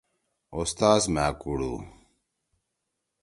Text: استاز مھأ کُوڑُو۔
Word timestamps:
استاز 0.59 1.03
مھأ 1.13 1.27
کُوڑُو۔ 1.41 1.73